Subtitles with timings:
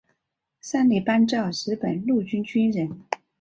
[0.61, 3.01] 山梨半造日本陆军军人。